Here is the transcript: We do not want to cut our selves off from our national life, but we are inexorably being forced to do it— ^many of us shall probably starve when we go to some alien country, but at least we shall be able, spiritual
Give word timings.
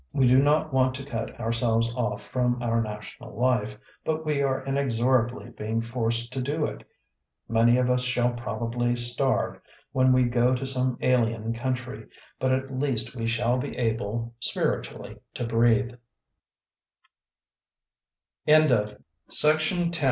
We 0.13 0.25
do 0.25 0.41
not 0.41 0.73
want 0.73 0.95
to 0.95 1.05
cut 1.05 1.39
our 1.39 1.53
selves 1.53 1.93
off 1.95 2.27
from 2.27 2.59
our 2.59 2.81
national 2.81 3.39
life, 3.39 3.77
but 4.03 4.25
we 4.25 4.41
are 4.41 4.65
inexorably 4.65 5.51
being 5.51 5.79
forced 5.79 6.33
to 6.33 6.41
do 6.41 6.65
it— 6.65 6.83
^many 7.51 7.79
of 7.79 7.87
us 7.87 8.01
shall 8.01 8.31
probably 8.33 8.95
starve 8.95 9.61
when 9.91 10.11
we 10.11 10.23
go 10.23 10.55
to 10.55 10.65
some 10.65 10.97
alien 11.01 11.53
country, 11.53 12.07
but 12.39 12.51
at 12.51 12.75
least 12.79 13.15
we 13.15 13.27
shall 13.27 13.59
be 13.59 13.77
able, 13.77 14.33
spiritual 14.39 15.07